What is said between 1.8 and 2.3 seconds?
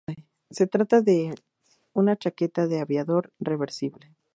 una